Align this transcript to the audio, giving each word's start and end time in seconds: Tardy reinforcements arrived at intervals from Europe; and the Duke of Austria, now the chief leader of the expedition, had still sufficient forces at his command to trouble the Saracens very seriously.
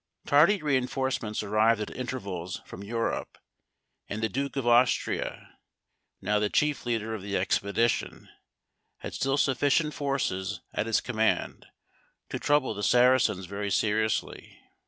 Tardy 0.25 0.63
reinforcements 0.63 1.43
arrived 1.43 1.79
at 1.79 1.95
intervals 1.95 2.61
from 2.65 2.81
Europe; 2.83 3.37
and 4.09 4.23
the 4.23 4.29
Duke 4.29 4.55
of 4.55 4.65
Austria, 4.65 5.59
now 6.19 6.39
the 6.39 6.49
chief 6.49 6.87
leader 6.87 7.13
of 7.13 7.21
the 7.21 7.37
expedition, 7.37 8.27
had 9.01 9.13
still 9.13 9.37
sufficient 9.37 9.93
forces 9.93 10.61
at 10.73 10.87
his 10.87 11.01
command 11.01 11.67
to 12.29 12.39
trouble 12.39 12.73
the 12.73 12.81
Saracens 12.81 13.45
very 13.45 13.69
seriously. 13.69 14.59